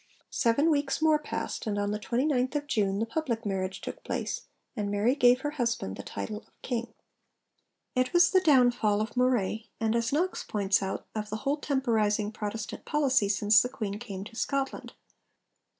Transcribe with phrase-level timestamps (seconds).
[0.31, 4.89] Seven weeks more passed, and on the 29th June the public marriage took place, and
[4.89, 6.95] Mary gave her husband the title of king.
[7.93, 12.31] It was the downfall of Moray, and, as Knox points out, of the whole temporising
[12.31, 14.93] Protestant policy since the Queen came to Scotland.